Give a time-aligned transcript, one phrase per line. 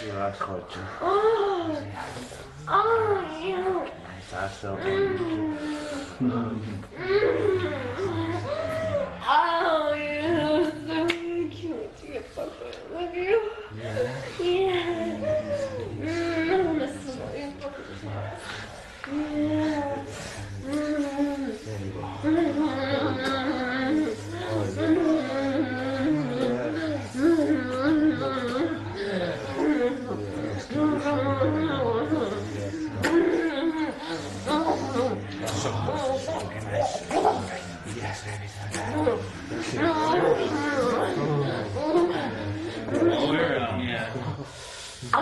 [0.00, 0.74] Siłać chodź.
[4.30, 4.76] Zasał.
[9.32, 11.06] Oh, you're so
[11.50, 12.14] cute.
[12.14, 12.68] You Papa.
[12.94, 13.40] Love you.
[14.40, 16.29] Yeah.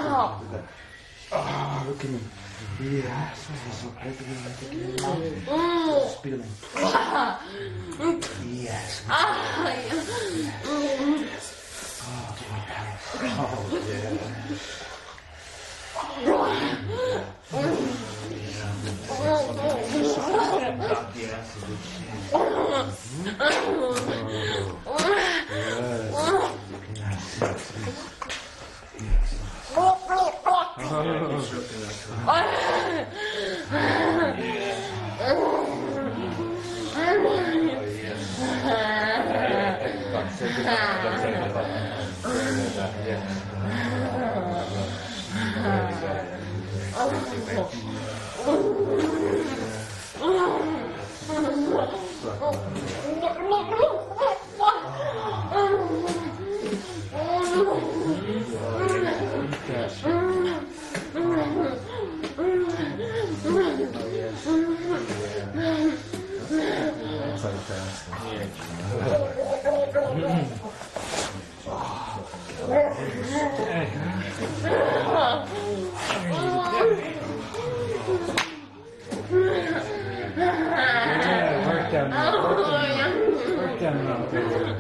[0.01, 0.41] Oh.
[1.33, 2.21] Oh, look at me.
[2.81, 3.89] Yes, so.
[5.51, 6.09] Mm.
[6.09, 6.45] Spilling.
[8.47, 9.03] Yes.
[9.09, 10.39] Ah, yeah.
[27.41, 28.15] Oh,
[47.49, 47.69] yeah.
[74.63, 74.78] Yeah,
[84.29, 84.75] っいうことで。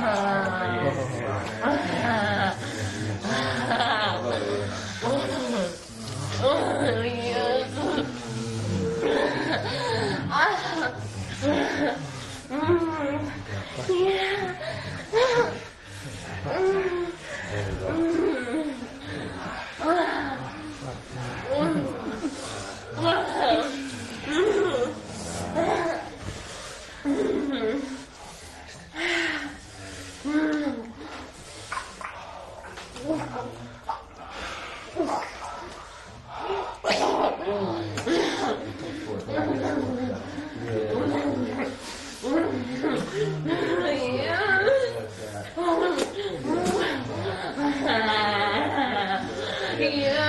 [0.00, 0.62] あ
[1.04, 1.07] あ。
[49.78, 50.28] Yeah,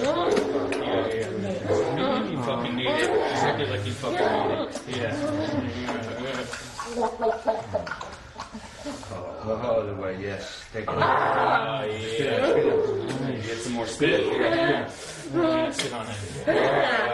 [0.00, 1.18] yeah.
[2.24, 3.10] You fucking need it.
[3.32, 4.82] Exactly like you fucking need it.
[4.96, 5.14] Yeah.
[9.50, 10.64] Oh, the way, yes.
[10.72, 10.88] Take it.
[10.88, 10.94] Oh,
[12.18, 13.42] yeah.
[13.42, 14.24] Get some more spit.
[14.26, 16.06] Yeah, sit on
[16.46, 17.04] it.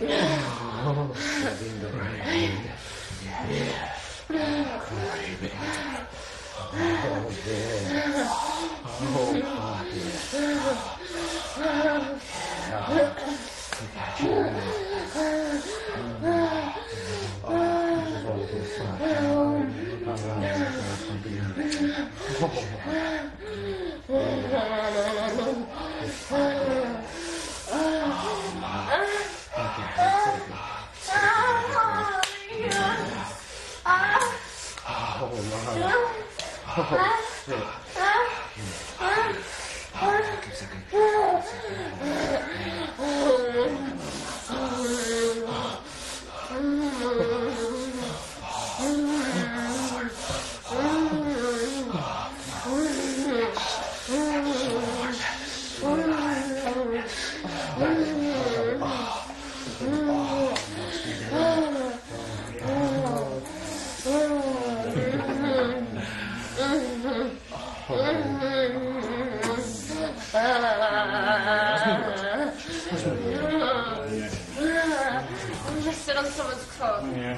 [0.00, 2.50] in the rain.
[3.48, 4.24] Yes.
[4.28, 5.50] Baby.
[6.56, 8.28] Oh, yes.
[9.16, 10.34] Oh, God, yes.
[10.34, 12.18] Yeah.
[22.40, 23.43] Oh,
[36.96, 37.23] Rafa.
[70.56, 70.60] I
[75.92, 77.02] sit on someone's coat.
[77.16, 77.36] Yeah.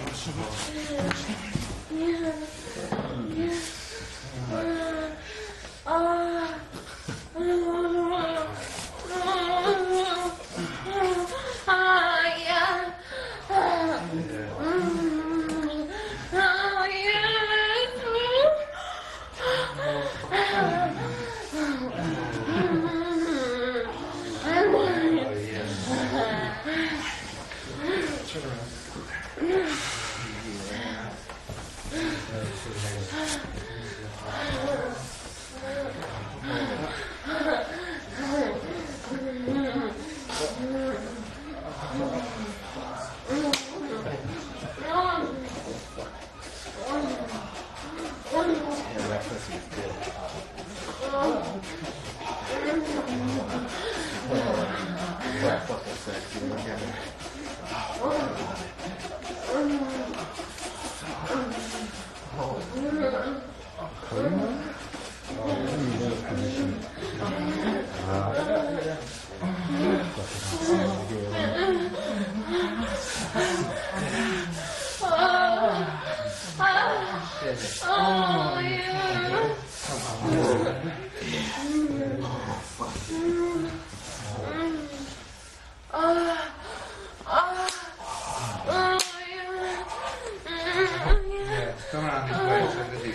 [91.90, 93.14] Come on, to play something.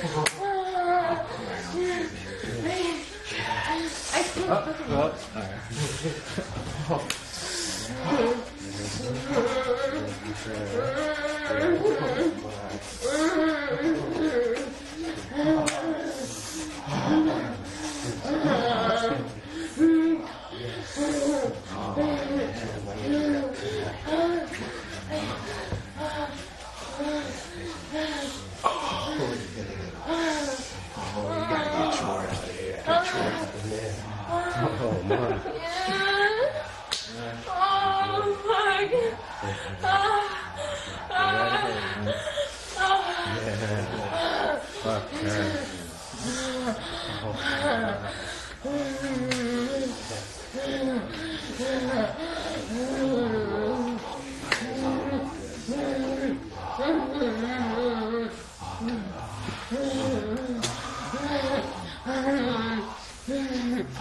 [6.90, 7.08] Oh.
[44.84, 45.72] Okay.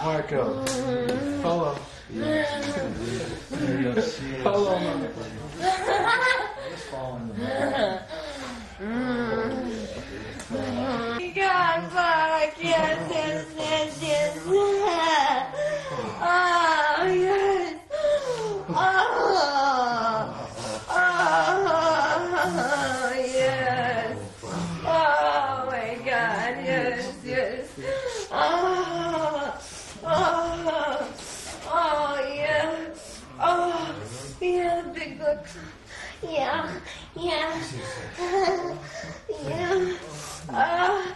[0.03, 0.65] Marco,
[1.41, 1.75] follow.
[4.43, 5.90] Follow, Marco.
[36.23, 36.69] Yeah,
[37.15, 37.59] yeah,
[39.29, 39.97] yeah.
[40.49, 41.10] Uh,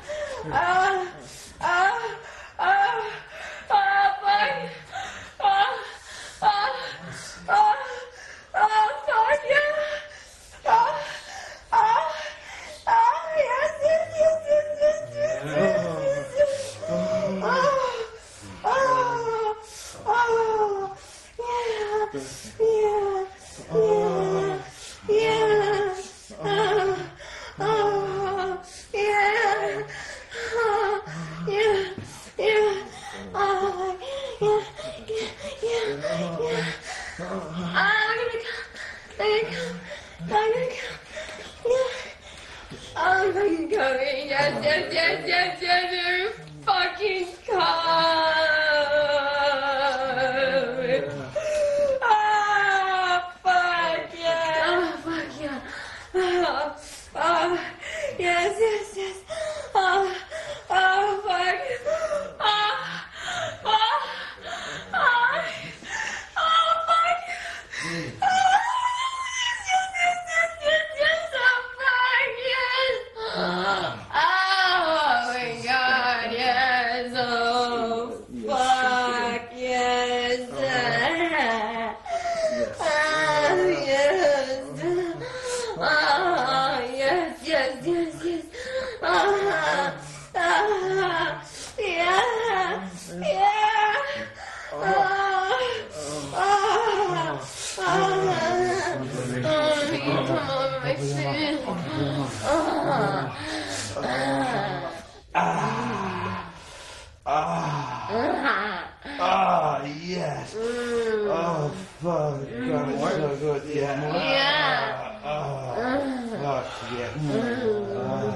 [109.17, 110.53] Ah, yes.
[110.55, 111.29] Mm.
[111.31, 111.69] Oh,
[112.01, 112.41] fuck.
[112.45, 112.67] Mm.
[112.69, 113.61] God, it's so good.
[113.65, 114.13] Yeah.
[114.13, 115.21] Yeah.
[115.23, 117.09] Ah, oh, fuck, yeah.
[117.15, 117.97] Mm.
[117.97, 118.29] Ah,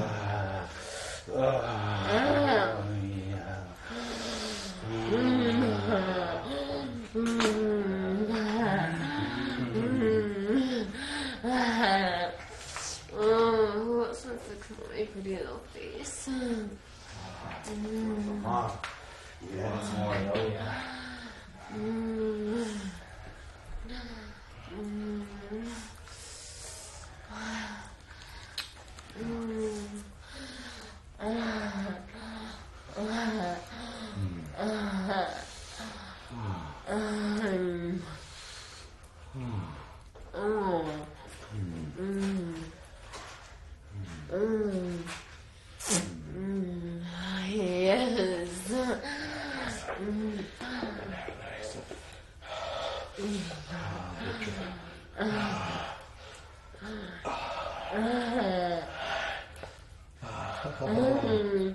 [1.35, 1.61] ah,
[2.09, 2.81] ah.
[3.43, 3.59] yeah.
[13.21, 16.29] Oh, what's with the comedy video, please?
[16.29, 16.69] Mm.
[19.41, 19.69] Yeah.
[19.71, 20.81] Once more, oh yeah.
[21.73, 22.65] Mm.
[24.75, 25.25] Mm.
[25.51, 25.88] mm.
[61.49, 61.73] Mm.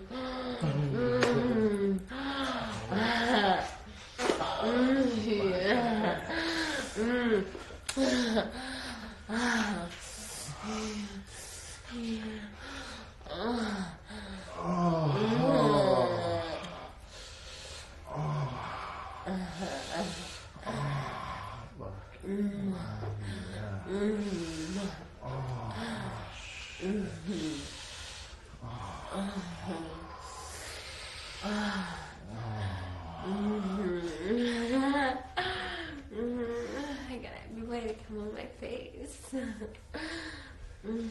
[0.94, 1.98] Mm.
[2.92, 3.66] Ah.
[4.62, 6.20] Mm, yeah.
[6.96, 7.44] Mm.
[9.28, 9.88] Ah.
[29.14, 29.20] I
[37.22, 39.20] got every way to come on my face.
[40.86, 41.08] Mm.